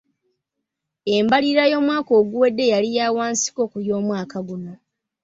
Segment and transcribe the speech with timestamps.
[1.15, 4.73] Embalirira y'omwaka oguwedde yali ya wansiko ku y'omwaka guno.